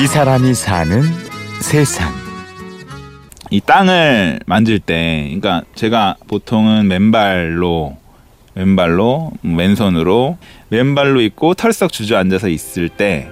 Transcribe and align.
이 0.00 0.06
사람이 0.06 0.54
사는 0.54 1.02
세상. 1.60 2.14
이 3.50 3.60
땅을 3.60 4.38
만질 4.46 4.78
때, 4.78 5.24
그러니까 5.24 5.62
제가 5.74 6.14
보통은 6.28 6.86
맨발로, 6.86 7.96
왼발로, 8.54 9.32
왼손으로, 9.42 10.38
왼발로 10.70 11.20
있고 11.22 11.54
털썩 11.54 11.90
주저앉아서 11.90 12.48
있을 12.48 12.88
때, 12.88 13.28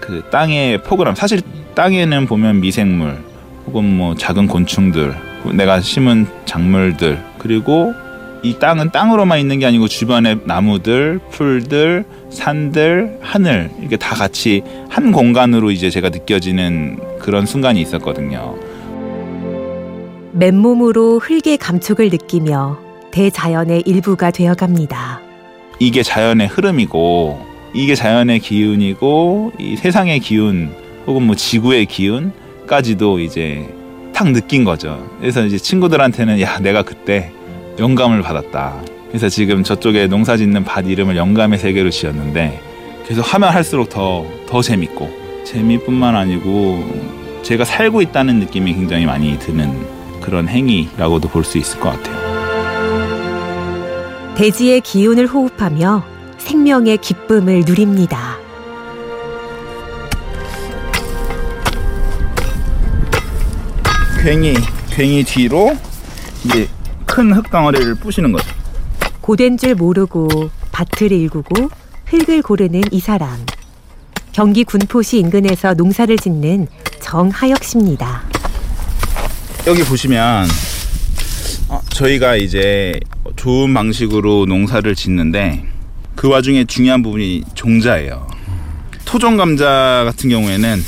그 0.00 0.24
땅의 0.30 0.82
포그람, 0.82 1.14
사실 1.14 1.42
땅에는 1.74 2.24
보면 2.24 2.62
미생물, 2.62 3.22
혹은 3.66 3.84
뭐 3.84 4.14
작은 4.14 4.46
곤충들, 4.46 5.14
내가 5.52 5.82
심은 5.82 6.26
작물들, 6.46 7.22
그리고 7.36 7.92
이 8.42 8.58
땅은 8.58 8.90
땅으로만 8.90 9.38
있는 9.38 9.60
게 9.60 9.66
아니고 9.66 9.86
주변에 9.86 10.36
나무들, 10.44 11.20
풀들, 11.30 12.04
산들, 12.30 13.18
하늘 13.20 13.70
이게 13.80 13.96
다 13.96 14.16
같이 14.16 14.62
한 14.88 15.12
공간으로 15.12 15.70
이제 15.70 15.90
제가 15.90 16.08
느껴지는 16.08 16.98
그런 17.20 17.46
순간이 17.46 17.80
있었거든요. 17.80 18.56
맨몸으로 20.32 21.20
흙의 21.20 21.58
감촉을 21.58 22.08
느끼며 22.08 22.78
대자연의 23.12 23.82
일부가 23.86 24.30
되어갑니다. 24.30 25.20
이게 25.78 26.02
자연의 26.02 26.48
흐름이고 26.48 27.46
이게 27.74 27.94
자연의 27.94 28.40
기운이고 28.40 29.52
이 29.58 29.76
세상의 29.76 30.20
기운 30.20 30.74
혹은 31.06 31.22
뭐 31.24 31.36
지구의 31.36 31.86
기운까지도 31.86 33.20
이제 33.20 33.68
탁 34.12 34.30
느낀 34.32 34.64
거죠. 34.64 35.08
그래서 35.20 35.44
이제 35.44 35.58
친구들한테는 35.58 36.40
야 36.40 36.58
내가 36.58 36.82
그때 36.82 37.30
영감을 37.78 38.22
받았다. 38.22 38.80
그래서 39.08 39.28
지금 39.28 39.62
저쪽에 39.62 40.06
농사 40.06 40.36
짓는 40.36 40.64
밭 40.64 40.86
이름을 40.86 41.16
영감의 41.16 41.58
세계로 41.58 41.90
지었는데 41.90 42.60
계속 43.06 43.22
하면 43.34 43.50
할수록 43.50 43.88
더, 43.88 44.24
더 44.48 44.62
재밌고 44.62 45.10
재미뿐만 45.44 46.16
아니고 46.16 47.40
제가 47.42 47.64
살고 47.64 48.00
있다는 48.02 48.38
느낌이 48.40 48.72
굉장히 48.74 49.04
많이 49.06 49.38
드는 49.38 50.20
그런 50.20 50.48
행위라고도 50.48 51.28
볼 51.28 51.44
수 51.44 51.58
있을 51.58 51.80
것 51.80 51.90
같아요. 51.90 52.22
대지의 54.36 54.80
기운을 54.80 55.26
호흡하며 55.26 56.04
생명의 56.38 56.98
기쁨을 56.98 57.64
누립니다. 57.66 58.38
괭이, 64.22 64.54
괭이 64.90 65.24
뒤로 65.24 65.76
이제 66.44 66.68
큰 67.12 67.30
흙덩어리를 67.30 67.96
부시는 67.96 68.32
거죠. 68.32 68.50
고된 69.20 69.58
줄 69.58 69.74
모르고 69.74 70.50
밭을 70.72 71.12
일구고 71.12 71.68
흙을 72.06 72.40
고르는 72.40 72.80
이 72.90 73.00
사람. 73.00 73.44
경기 74.32 74.64
군포시 74.64 75.18
인근에서 75.18 75.74
농사를 75.74 76.16
짓는 76.16 76.68
정하역 77.02 77.62
씨입니다. 77.64 78.22
여기 79.66 79.84
보시면 79.84 80.48
어, 81.68 81.82
저희가 81.90 82.36
이제 82.36 82.98
좋은 83.36 83.74
방식으로 83.74 84.46
농사를 84.46 84.94
짓는데 84.94 85.66
그 86.16 86.28
와중에 86.28 86.64
중요한 86.64 87.02
부분이 87.02 87.44
종자예요. 87.54 88.26
토종 89.04 89.36
감자 89.36 90.02
같은 90.06 90.30
경우에는 90.30 90.82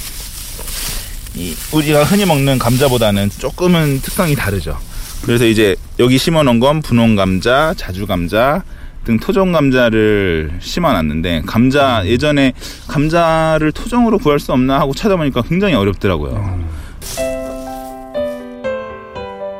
이 1.34 1.54
우리가 1.70 2.04
흔히 2.04 2.24
먹는 2.24 2.58
감자보다는 2.58 3.28
조금은 3.28 4.00
특성이 4.00 4.34
다르죠. 4.34 4.78
그래서 5.24 5.46
이제 5.46 5.74
여기 5.98 6.18
심어놓은 6.18 6.60
건 6.60 6.82
분홍 6.82 7.16
감자, 7.16 7.72
자주 7.76 8.06
감자 8.06 8.62
등 9.04 9.18
토종 9.18 9.52
감자를 9.52 10.58
심어놨는데 10.60 11.42
감자 11.46 12.02
예전에 12.06 12.52
감자를 12.88 13.72
토종으로 13.72 14.18
구할 14.18 14.38
수 14.38 14.52
없나 14.52 14.78
하고 14.80 14.92
찾아보니까 14.94 15.42
굉장히 15.42 15.74
어렵더라고요. 15.74 16.64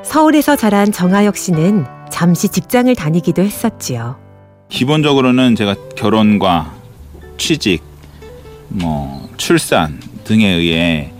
서울에서 0.03 0.57
자란 0.57 0.93
정하역 0.93 1.37
씨는 1.37 1.87
잠시 2.11 2.49
직장을 2.49 2.95
다니기도 2.95 3.43
했었지요. 3.43 4.17
기본적으로는 4.69 5.57
제가 5.57 5.75
결혼과 5.97 6.75
취직, 7.37 7.83
뭐 8.69 9.29
출산 9.37 10.01
등에 10.25 10.47
의해 10.47 11.11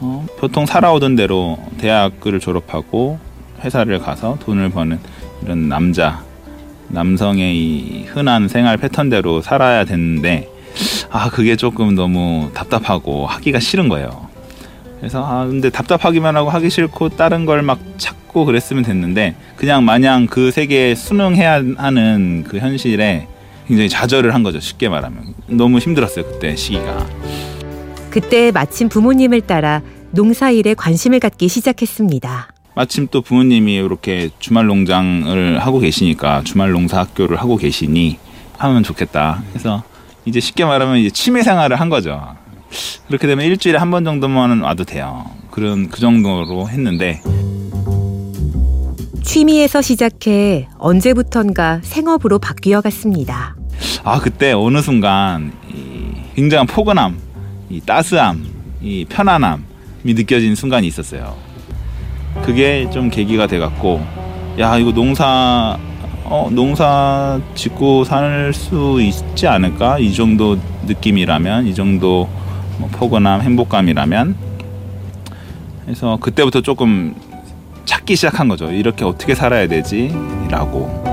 어, 0.00 0.26
보통 0.38 0.66
살아오던 0.66 1.16
대로 1.16 1.58
대학을 1.78 2.40
졸업하고 2.40 3.18
회사를 3.64 3.98
가서 3.98 4.38
돈을 4.40 4.70
버는 4.70 4.98
이런 5.44 5.68
남자 5.68 6.22
남성의 6.88 7.56
이 7.56 8.04
흔한 8.06 8.48
생활 8.48 8.76
패턴대로 8.76 9.42
살아야 9.42 9.84
되는데 9.84 10.48
아 11.10 11.28
그게 11.30 11.56
조금 11.56 11.94
너무 11.94 12.50
답답하고 12.54 13.26
하기가 13.26 13.60
싫은 13.60 13.88
거예요. 13.88 14.28
그래서 14.98 15.24
아 15.24 15.46
근데 15.46 15.70
답답하기만 15.70 16.36
하고 16.36 16.50
하기 16.50 16.70
싫고 16.70 17.10
다른 17.10 17.46
걸 17.46 17.62
막 17.62 17.78
찾고 17.98 18.44
그랬으면 18.46 18.82
됐는데 18.84 19.34
그냥 19.56 19.84
마냥 19.84 20.26
그 20.26 20.50
세계에 20.50 20.94
순응해야 20.94 21.62
하는 21.76 22.44
그 22.48 22.58
현실에 22.58 23.26
굉장히 23.66 23.88
좌절을 23.88 24.34
한 24.34 24.42
거죠 24.42 24.60
쉽게 24.60 24.88
말하면 24.88 25.34
너무 25.46 25.78
힘들었어요 25.78 26.24
그때 26.24 26.56
시기가 26.56 27.06
그때 28.10 28.50
마침 28.50 28.88
부모님을 28.88 29.42
따라 29.42 29.82
농사일에 30.12 30.74
관심을 30.74 31.20
갖기 31.20 31.48
시작했습니다. 31.48 32.48
마침 32.78 33.08
또 33.10 33.22
부모님이 33.22 33.74
이렇게 33.74 34.30
주말 34.38 34.66
농장을 34.66 35.58
하고 35.58 35.80
계시니까 35.80 36.42
주말 36.44 36.70
농사 36.70 37.00
학교를 37.00 37.36
하고 37.36 37.56
계시니 37.56 38.18
하면 38.56 38.84
좋겠다. 38.84 39.42
그래서 39.50 39.82
이제 40.24 40.38
쉽게 40.38 40.64
말하면 40.64 40.98
이제 40.98 41.10
취미 41.10 41.42
생활을 41.42 41.80
한 41.80 41.88
거죠. 41.88 42.36
그렇게 43.08 43.26
되면 43.26 43.44
일주일에 43.46 43.78
한 43.78 43.90
번 43.90 44.04
정도만 44.04 44.60
와도 44.60 44.84
돼요. 44.84 45.26
그런 45.50 45.88
그 45.88 45.98
정도로 45.98 46.68
했는데 46.68 47.20
취미에서 49.24 49.82
시작해 49.82 50.68
언제부턴가 50.78 51.80
생업으로 51.82 52.38
바뀌어 52.38 52.80
갔습니다. 52.80 53.56
아 54.04 54.20
그때 54.20 54.52
어느 54.52 54.80
순간 54.82 55.52
이 55.68 56.12
굉장한 56.36 56.68
포근함, 56.68 57.18
이 57.70 57.80
따스함, 57.80 58.46
이 58.80 59.04
편안함이 59.08 59.64
느껴진 60.14 60.54
순간이 60.54 60.86
있었어요. 60.86 61.47
그게 62.44 62.88
좀 62.90 63.10
계기가 63.10 63.46
돼갖고 63.46 64.04
야 64.58 64.76
이거 64.76 64.92
농사 64.92 65.78
어, 66.24 66.48
농사 66.50 67.40
짓고 67.54 68.04
살 68.04 68.52
수 68.52 68.98
있지 69.00 69.46
않을까? 69.46 69.98
이 69.98 70.12
정도 70.12 70.58
느낌이라면 70.86 71.66
이 71.66 71.74
정도 71.74 72.28
뭐 72.78 72.88
포근함 72.92 73.40
행복감이라면. 73.42 74.36
그래서 75.84 76.18
그때부터 76.20 76.60
조금 76.60 77.14
찾기 77.86 78.14
시작한 78.16 78.48
거죠. 78.48 78.70
이렇게 78.70 79.04
어떻게 79.04 79.34
살아야 79.34 79.66
되지라고. 79.68 81.08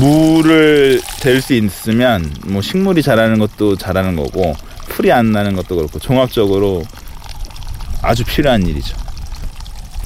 물을 0.00 1.00
댈 1.20 1.40
수 1.40 1.54
있으면 1.54 2.30
뭐 2.46 2.60
식물이 2.60 3.02
자라는 3.02 3.38
것도 3.38 3.76
자라는 3.76 4.16
거고 4.16 4.54
풀이 4.96 5.12
안 5.12 5.30
나는 5.30 5.54
것도 5.54 5.76
그렇고 5.76 5.98
종합적으로 5.98 6.82
아주 8.00 8.24
필요한 8.24 8.66
일이죠. 8.66 8.96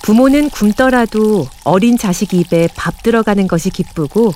부모는 0.03 0.51
굶더라도 0.51 1.49
어린 1.62 1.97
자식 1.97 2.34
입에 2.34 2.69
밥 2.75 3.05
들어가는 3.05 3.47
것이 3.47 3.71
기쁘고 3.71 4.34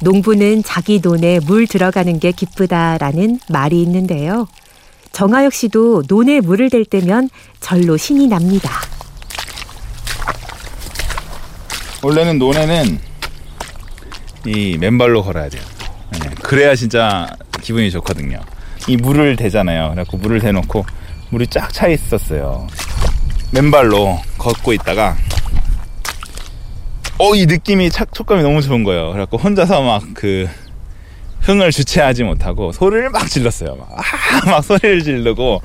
농부는 0.00 0.62
자기 0.62 1.00
논에 1.00 1.40
물 1.40 1.66
들어가는 1.66 2.20
게 2.20 2.30
기쁘다라는 2.30 3.40
말이 3.48 3.82
있는데요. 3.82 4.46
정하역 5.10 5.52
씨도 5.52 6.04
논에 6.06 6.38
물을 6.38 6.70
댈 6.70 6.84
때면 6.84 7.28
절로 7.58 7.96
신이 7.96 8.28
납니다. 8.28 8.70
원래는 12.00 12.38
논에는 12.38 13.00
이 14.46 14.78
맨발로 14.78 15.24
걸어야 15.24 15.48
돼요. 15.48 15.62
네, 16.12 16.30
그래야 16.42 16.76
진짜 16.76 17.26
기분이 17.60 17.90
좋거든요. 17.90 18.40
이 18.88 18.96
물을 18.96 19.36
대잖아요. 19.36 19.90
그래갖고 19.90 20.16
물을 20.18 20.40
대놓고 20.40 20.84
물이 21.30 21.46
쫙 21.48 21.72
차 21.72 21.86
있었어요. 21.88 22.66
맨발로 23.52 24.20
걷고 24.38 24.72
있다가 24.72 25.16
어 27.18 27.34
이 27.34 27.44
느낌이 27.46 27.90
착 27.90 28.12
촉감이 28.14 28.42
너무 28.42 28.62
좋은 28.62 28.82
거예요. 28.84 29.10
그래갖고 29.12 29.36
혼자서 29.36 29.82
막 29.82 30.02
그 30.14 30.48
흥을 31.42 31.70
주체하지 31.72 32.22
못하고 32.24 32.70
소리를 32.72 33.08
막 33.10 33.26
질렀어요. 33.28 33.74
막, 33.76 33.88
아, 33.96 34.02
막 34.50 34.62
소리를 34.62 35.02
지르고 35.02 35.62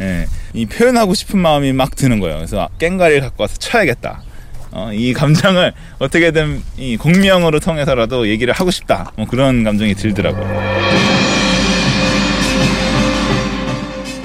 예, 0.00 0.26
이 0.52 0.66
표현하고 0.66 1.14
싶은 1.14 1.38
마음이 1.38 1.72
막 1.72 1.96
드는 1.96 2.20
거예요. 2.20 2.36
그래서 2.36 2.68
깽가리를 2.78 3.22
갖고 3.22 3.42
와서 3.44 3.56
쳐야겠다. 3.58 4.22
어, 4.70 4.90
이 4.92 5.14
감정을 5.14 5.72
어떻게든 5.98 6.62
이 6.76 6.98
공명으로 6.98 7.58
통해서라도 7.58 8.28
얘기를 8.28 8.52
하고 8.52 8.70
싶다. 8.70 9.12
뭐 9.16 9.26
그런 9.26 9.64
감정이 9.64 9.94
들더라고요. 9.94 10.44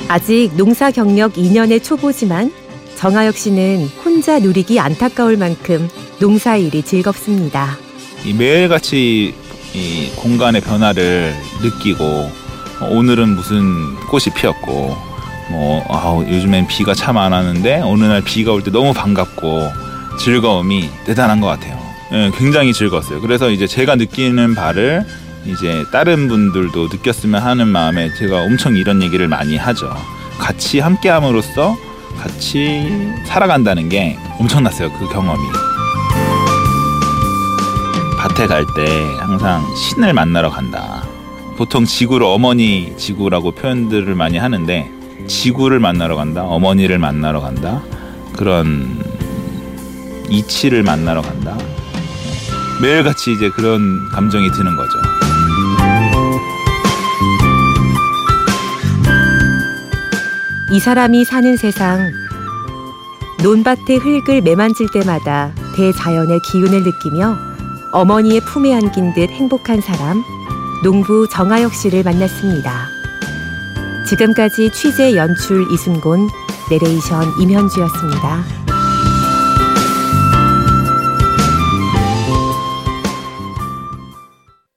아직 0.08 0.52
농사 0.56 0.92
경력 0.92 1.34
2년의 1.34 1.84
초보지만 1.84 2.52
정하역 2.96 3.36
씨는 3.36 3.88
혼자 4.06 4.40
누리기 4.40 4.80
안타까울 4.80 5.38
만큼 5.38 5.90
농사 6.20 6.56
일이 6.56 6.84
즐겁습니다. 6.84 7.78
이 8.26 8.34
매일같이 8.34 9.34
이 9.74 10.10
공간의 10.16 10.62
변화를 10.62 11.34
느끼고 11.62 12.04
어, 12.80 12.86
오늘은 12.92 13.30
무슨 13.36 13.96
꽃이 14.10 14.26
피었고 14.36 14.96
뭐 15.52 15.84
아우 15.90 16.24
요즘엔 16.24 16.68
비가 16.68 16.94
참안 16.94 17.32
왔는데 17.32 17.82
어느 17.84 18.04
날 18.06 18.22
비가 18.24 18.52
올 18.54 18.62
때 18.64 18.72
너무 18.72 18.94
반갑고 18.94 19.70
즐거움이 20.20 20.90
대단한 21.06 21.42
것 21.42 21.48
같아요. 21.48 21.82
예, 22.14 22.32
굉장히 22.38 22.72
즐거웠어요. 22.72 23.20
그래서 23.22 23.50
이제 23.50 23.66
제가 23.66 23.96
느끼는 23.96 24.54
바를 24.56 25.04
이제 25.46 25.84
다른 25.92 26.28
분들도 26.28 26.88
느꼈으면 26.92 27.42
하는 27.42 27.68
마음에 27.68 28.14
제가 28.14 28.42
엄청 28.44 28.76
이런 28.76 29.02
얘기를 29.04 29.28
많이 29.28 29.58
하죠. 29.58 29.94
같이 30.38 30.80
함께함으로써 30.80 31.76
같이 32.20 32.90
살아간다는 33.26 33.90
게 33.90 34.18
엄청났어요. 34.40 34.92
그 34.94 35.08
경험이. 35.10 35.44
밭에 38.20 38.48
갈 38.48 38.66
때 38.76 38.86
항상 39.20 39.64
신을 39.76 40.14
만나러 40.14 40.50
간다. 40.50 41.04
보통 41.58 41.86
지구를 41.86 42.26
어머니 42.26 42.94
지구라고 42.98 43.52
표현들을 43.52 44.16
많이 44.16 44.38
하는데 44.38 44.90
지구를 45.28 45.80
만나러 45.80 46.16
간다, 46.16 46.44
어머니를 46.44 47.00
만나러 47.00 47.42
간다, 47.42 47.82
그런 48.36 49.04
이치를 50.30 50.84
만나러 50.84 51.22
간다. 51.22 51.58
매일같이 52.82 53.34
이제 53.34 53.50
그런 53.50 54.10
감정이 54.12 54.50
드는 54.52 54.76
거죠. 54.76 54.98
이 60.74 60.80
사람이 60.80 61.24
사는 61.26 61.56
세상 61.56 62.12
논밭의 63.44 64.00
흙을 64.00 64.42
매만질 64.42 64.88
때마다 64.92 65.52
대자연의 65.76 66.40
기운을 66.40 66.82
느끼며 66.82 67.38
어머니의 67.92 68.42
품에 68.42 68.74
안긴 68.74 69.14
듯 69.14 69.30
행복한 69.30 69.82
사람 69.82 70.24
농부 70.84 71.28
정하역 71.30 71.76
씨를 71.76 72.02
만났습니다. 72.02 72.88
지금까지 74.10 74.72
취재 74.72 75.16
연출 75.16 75.64
이순곤 75.72 76.28
내레이션 76.72 77.40
임현주였습니다. 77.40 78.63